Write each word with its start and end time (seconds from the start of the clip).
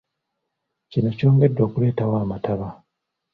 Kino 0.91 1.09
kyongedde 1.17 1.61
okuleetawo 1.67 2.13
amataba. 2.23 2.67